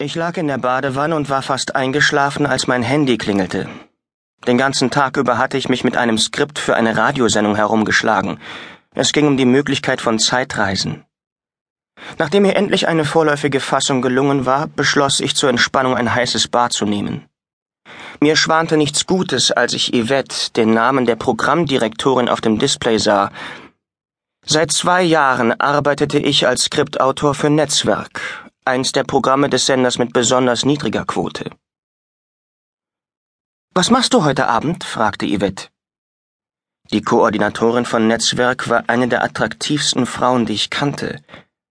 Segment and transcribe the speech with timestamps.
[0.00, 3.68] Ich lag in der Badewanne und war fast eingeschlafen, als mein Handy klingelte.
[4.46, 8.38] Den ganzen Tag über hatte ich mich mit einem Skript für eine Radiosendung herumgeschlagen.
[8.94, 11.04] Es ging um die Möglichkeit von Zeitreisen.
[12.16, 16.72] Nachdem mir endlich eine vorläufige Fassung gelungen war, beschloss ich zur Entspannung ein heißes Bad
[16.72, 17.24] zu nehmen.
[18.20, 23.32] Mir schwante nichts Gutes, als ich Yvette, den Namen der Programmdirektorin auf dem Display sah.
[24.46, 30.12] Seit zwei Jahren arbeitete ich als Skriptautor für Netzwerk, eins der Programme des Senders mit
[30.12, 31.50] besonders niedriger Quote.
[33.74, 34.84] Was machst du heute Abend?
[34.84, 35.68] fragte Yvette.
[36.92, 41.22] Die Koordinatorin von Netzwerk war eine der attraktivsten Frauen, die ich kannte,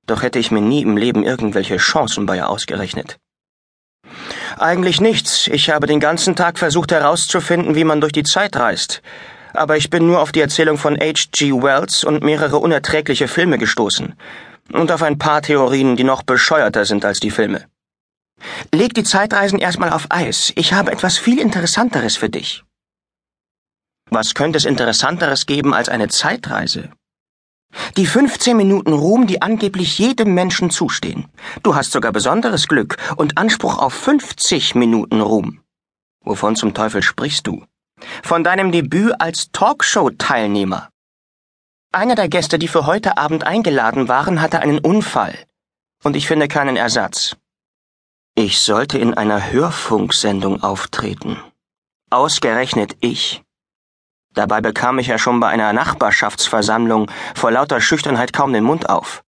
[0.07, 3.17] doch hätte ich mir nie im Leben irgendwelche Chancen bei ihr ausgerechnet.
[4.57, 5.47] Eigentlich nichts.
[5.47, 9.01] Ich habe den ganzen Tag versucht herauszufinden, wie man durch die Zeit reist.
[9.53, 11.51] Aber ich bin nur auf die Erzählung von H.G.
[11.61, 14.15] Wells und mehrere unerträgliche Filme gestoßen
[14.73, 17.65] und auf ein paar Theorien, die noch bescheuerter sind als die Filme.
[18.73, 20.53] Leg die Zeitreisen erstmal auf Eis.
[20.55, 22.63] Ich habe etwas viel Interessanteres für dich.
[24.09, 26.91] Was könnte es Interessanteres geben als eine Zeitreise?
[27.97, 31.27] Die 15 Minuten Ruhm, die angeblich jedem Menschen zustehen.
[31.63, 35.61] Du hast sogar besonderes Glück und Anspruch auf 50 Minuten Ruhm.
[36.23, 37.65] Wovon zum Teufel sprichst du?
[38.23, 40.89] Von deinem Debüt als Talkshow-Teilnehmer.
[41.97, 45.33] Einer der Gäste, die für heute Abend eingeladen waren, hatte einen Unfall.
[46.03, 47.35] Und ich finde keinen Ersatz.
[48.35, 51.41] Ich sollte in einer Hörfunksendung auftreten.
[52.11, 53.41] Ausgerechnet ich.
[54.35, 59.23] Dabei bekam ich ja schon bei einer Nachbarschaftsversammlung vor lauter Schüchternheit kaum den Mund auf.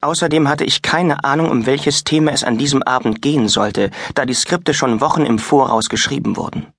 [0.00, 4.26] Außerdem hatte ich keine Ahnung, um welches Thema es an diesem Abend gehen sollte, da
[4.26, 6.72] die Skripte schon Wochen im Voraus geschrieben wurden.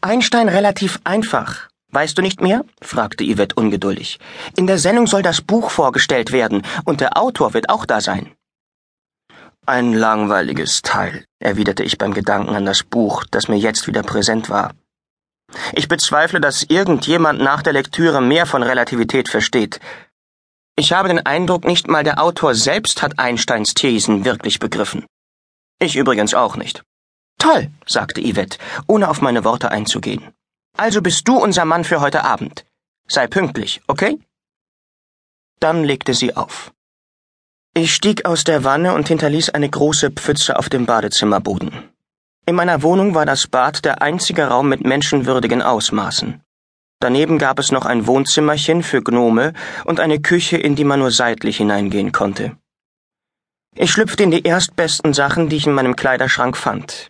[0.00, 2.64] Einstein relativ einfach, Weißt du nicht mehr?
[2.80, 4.18] fragte Yvette ungeduldig.
[4.56, 8.32] In der Sendung soll das Buch vorgestellt werden, und der Autor wird auch da sein.
[9.66, 14.50] Ein langweiliges Teil, erwiderte ich beim Gedanken an das Buch, das mir jetzt wieder präsent
[14.50, 14.72] war.
[15.72, 19.80] Ich bezweifle, dass irgendjemand nach der Lektüre mehr von Relativität versteht.
[20.76, 25.04] Ich habe den Eindruck, nicht mal der Autor selbst hat Einsteins Thesen wirklich begriffen.
[25.78, 26.82] Ich übrigens auch nicht.
[27.38, 30.32] Toll, sagte Yvette, ohne auf meine Worte einzugehen.
[30.76, 32.64] Also bist du unser Mann für heute Abend.
[33.08, 34.18] Sei pünktlich, okay?
[35.58, 36.72] Dann legte sie auf.
[37.74, 41.90] Ich stieg aus der Wanne und hinterließ eine große Pfütze auf dem Badezimmerboden.
[42.46, 46.40] In meiner Wohnung war das Bad der einzige Raum mit menschenwürdigen Ausmaßen.
[46.98, 49.52] Daneben gab es noch ein Wohnzimmerchen für Gnome
[49.84, 52.56] und eine Küche, in die man nur seitlich hineingehen konnte.
[53.74, 57.08] Ich schlüpfte in die erstbesten Sachen, die ich in meinem Kleiderschrank fand.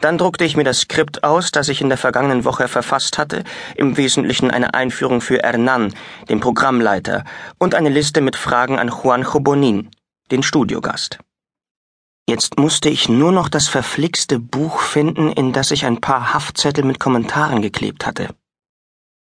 [0.00, 3.44] Dann druckte ich mir das Skript aus, das ich in der vergangenen Woche verfasst hatte,
[3.74, 5.94] im Wesentlichen eine Einführung für Hernan,
[6.28, 7.24] den Programmleiter,
[7.58, 9.90] und eine Liste mit Fragen an Juanjo Bonin,
[10.30, 11.18] den Studiogast.
[12.28, 16.84] Jetzt musste ich nur noch das verflixte Buch finden, in das ich ein paar Haftzettel
[16.84, 18.28] mit Kommentaren geklebt hatte.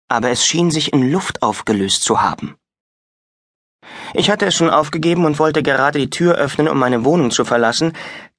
[0.09, 2.55] Aber es schien sich in Luft aufgelöst zu haben.
[4.15, 7.45] Ich hatte es schon aufgegeben und wollte gerade die Tür öffnen, um meine Wohnung zu
[7.45, 7.93] verlassen,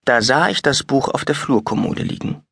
[0.06, 2.44] da sah ich das Buch auf der Flurkommode liegen.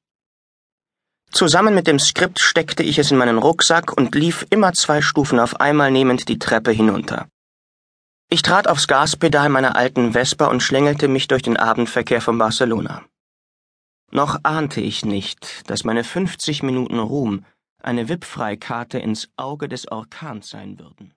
[1.31, 5.39] Zusammen mit dem Skript steckte ich es in meinen Rucksack und lief immer zwei Stufen
[5.39, 7.27] auf einmal nehmend die Treppe hinunter.
[8.29, 13.03] Ich trat aufs Gaspedal meiner alten Vespa und schlängelte mich durch den Abendverkehr von Barcelona.
[14.11, 17.45] Noch ahnte ich nicht, dass meine 50 Minuten Ruhm
[17.81, 21.13] eine VIP-Freikarte ins Auge des Orkans sein würden.